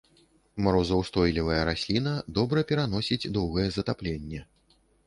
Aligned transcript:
Марозаўстойлівая 0.67 1.59
расліна, 1.71 2.15
добра 2.41 2.67
пераносіць 2.73 3.31
доўгае 3.39 3.69
затапленне. 3.79 4.47